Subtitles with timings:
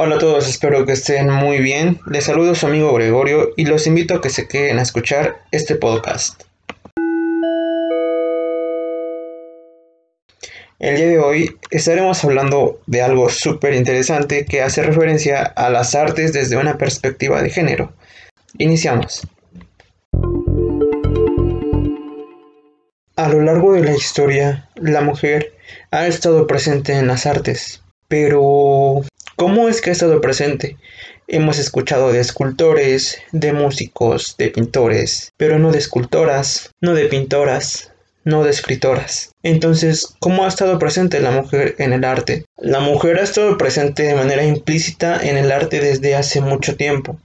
[0.00, 1.98] Hola a todos, espero que estén muy bien.
[2.06, 5.42] Les saludo a su amigo Gregorio y los invito a que se queden a escuchar
[5.50, 6.44] este podcast.
[10.78, 15.96] El día de hoy estaremos hablando de algo súper interesante que hace referencia a las
[15.96, 17.92] artes desde una perspectiva de género.
[18.56, 19.26] Iniciamos.
[23.16, 25.54] A lo largo de la historia, la mujer
[25.90, 29.02] ha estado presente en las artes, pero
[29.38, 30.76] ¿cómo es que ha estado presente?
[31.28, 37.92] Hemos escuchado de escultores, de músicos, de pintores, pero no de escultoras, no de pintoras,
[38.24, 39.30] no de escritoras.
[39.44, 42.46] Entonces, ¿cómo ha estado presente la mujer en el arte?
[42.56, 47.16] La mujer ha estado presente de manera implícita en el arte desde hace mucho tiempo.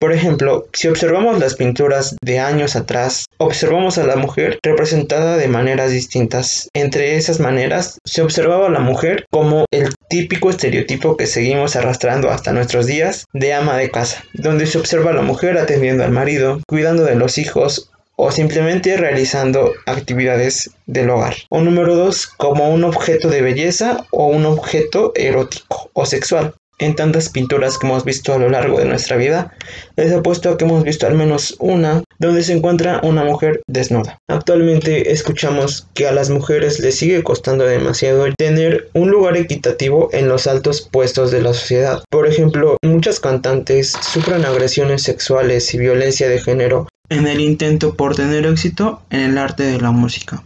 [0.00, 5.46] Por ejemplo, si observamos las pinturas de años atrás, observamos a la mujer representada de
[5.46, 6.70] maneras distintas.
[6.72, 12.30] Entre esas maneras, se observaba a la mujer como el típico estereotipo que seguimos arrastrando
[12.30, 16.12] hasta nuestros días de ama de casa, donde se observa a la mujer atendiendo al
[16.12, 21.36] marido, cuidando de los hijos o simplemente realizando actividades del hogar.
[21.50, 26.96] O número dos, como un objeto de belleza o un objeto erótico o sexual en
[26.96, 29.52] tantas pinturas que hemos visto a lo largo de nuestra vida,
[29.96, 34.18] les apuesto a que hemos visto al menos una donde se encuentra una mujer desnuda.
[34.28, 40.28] Actualmente escuchamos que a las mujeres les sigue costando demasiado tener un lugar equitativo en
[40.28, 42.02] los altos puestos de la sociedad.
[42.10, 48.14] Por ejemplo, muchas cantantes sufren agresiones sexuales y violencia de género en el intento por
[48.16, 50.42] tener éxito en el arte de la música.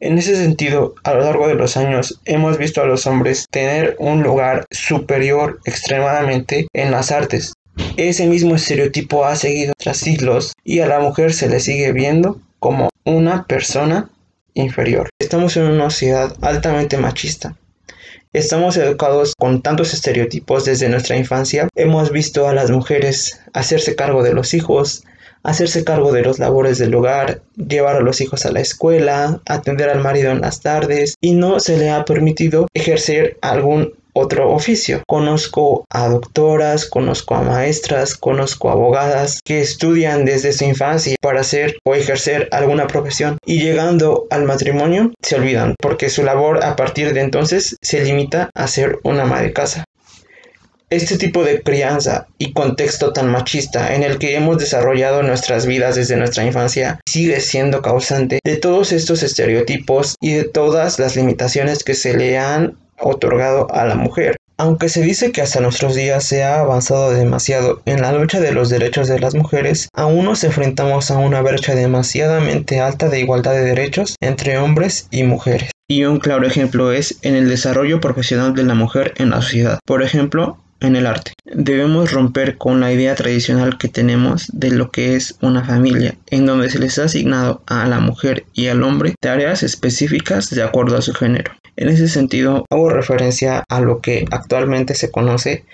[0.00, 3.96] En ese sentido, a lo largo de los años hemos visto a los hombres tener
[3.98, 7.52] un lugar superior extremadamente en las artes.
[7.98, 12.40] Ese mismo estereotipo ha seguido tras siglos y a la mujer se le sigue viendo
[12.58, 14.08] como una persona
[14.54, 15.10] inferior.
[15.18, 17.56] Estamos en una sociedad altamente machista.
[18.32, 21.68] Estamos educados con tantos estereotipos desde nuestra infancia.
[21.74, 25.02] Hemos visto a las mujeres hacerse cargo de los hijos,
[25.42, 29.90] hacerse cargo de los labores del hogar, llevar a los hijos a la escuela, atender
[29.90, 35.02] al marido en las tardes y no se le ha permitido ejercer algún otro oficio.
[35.06, 41.40] Conozco a doctoras, conozco a maestras, conozco a abogadas que estudian desde su infancia para
[41.40, 46.76] hacer o ejercer alguna profesión y llegando al matrimonio se olvidan porque su labor a
[46.76, 49.84] partir de entonces se limita a ser una ama de casa.
[50.90, 55.94] Este tipo de crianza y contexto tan machista en el que hemos desarrollado nuestras vidas
[55.94, 61.84] desde nuestra infancia sigue siendo causante de todos estos estereotipos y de todas las limitaciones
[61.84, 64.34] que se le han otorgado a la mujer.
[64.58, 68.50] Aunque se dice que hasta nuestros días se ha avanzado demasiado en la lucha de
[68.50, 73.52] los derechos de las mujeres, aún nos enfrentamos a una brecha demasiadamente alta de igualdad
[73.52, 75.70] de derechos entre hombres y mujeres.
[75.88, 79.78] Y un claro ejemplo es en el desarrollo profesional de la mujer en la sociedad.
[79.86, 81.32] Por ejemplo, en el arte.
[81.44, 86.46] Debemos romper con la idea tradicional que tenemos de lo que es una familia, en
[86.46, 90.96] donde se les ha asignado a la mujer y al hombre tareas específicas de acuerdo
[90.96, 91.52] a su género.
[91.76, 95.64] En ese sentido, hago referencia a lo que actualmente se conoce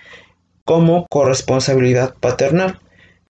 [0.64, 2.80] como corresponsabilidad paternal,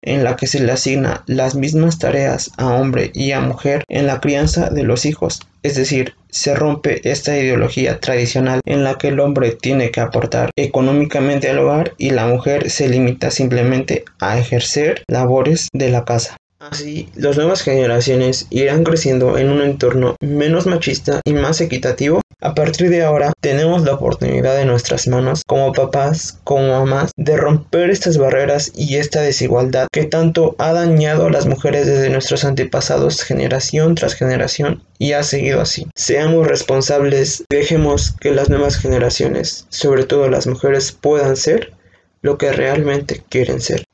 [0.06, 4.06] en la que se le asigna las mismas tareas a hombre y a mujer en
[4.06, 5.41] la crianza de los hijos.
[5.62, 10.50] Es decir, se rompe esta ideología tradicional en la que el hombre tiene que aportar
[10.56, 16.37] económicamente al hogar y la mujer se limita simplemente a ejercer labores de la casa.
[16.59, 22.22] Así, las nuevas generaciones irán creciendo en un entorno menos machista y más equitativo.
[22.42, 27.34] A partir de ahora, tenemos la oportunidad en nuestras manos, como papás, como mamás, de
[27.34, 32.44] romper estas barreras y esta desigualdad que tanto ha dañado a las mujeres desde nuestros
[32.44, 35.86] antepasados generación tras generación y ha seguido así.
[35.94, 41.72] Seamos responsables, dejemos que las nuevas generaciones, sobre todo las mujeres, puedan ser
[42.21, 43.84] lo que realmente quieren ser.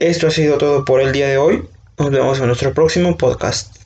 [0.00, 1.68] Esto ha sido todo por el día de hoy.
[1.96, 3.76] Nos vemos en nuestro próximo podcast.